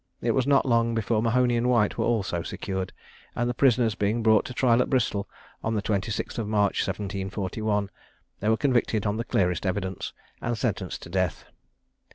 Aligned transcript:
It 0.19 0.31
was 0.31 0.47
not 0.47 0.65
long 0.65 0.95
before 0.95 1.21
Mahony 1.21 1.55
and 1.55 1.69
White 1.69 1.95
were 1.95 2.05
also 2.05 2.41
secured; 2.41 2.91
and 3.35 3.47
the 3.47 3.53
prisoners 3.53 3.93
being 3.93 4.23
brought 4.23 4.45
to 4.45 4.53
trial 4.55 4.81
at 4.81 4.89
Bristol, 4.89 5.29
on 5.63 5.75
the 5.75 5.81
26th 5.83 6.43
March, 6.47 6.81
1741, 6.87 7.91
they 8.39 8.49
were 8.49 8.57
convicted 8.57 9.05
on 9.05 9.17
the 9.17 9.23
clearest 9.23 9.63
evidence, 9.63 10.11
and 10.41 10.57
sentenced 10.57 11.03
to 11.03 11.09
death. 11.09 11.45